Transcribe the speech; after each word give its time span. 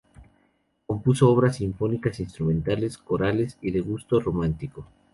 Compuso 0.87 1.29
obras 1.29 1.57
sinfónicas, 1.57 2.19
instrumentales, 2.19 2.97
corales 2.97 3.59
y 3.61 3.69
de 3.69 3.81
gusto 3.81 4.19
romántico. 4.19 4.87